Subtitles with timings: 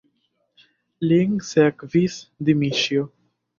[1.09, 2.17] Lin sekvis
[2.51, 3.07] Dmiĉjo.